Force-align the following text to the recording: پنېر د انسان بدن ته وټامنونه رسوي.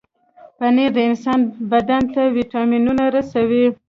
پنېر 0.57 0.89
د 0.95 0.97
انسان 1.09 1.39
بدن 1.71 2.03
ته 2.13 2.21
وټامنونه 2.35 3.03
رسوي. 3.15 3.65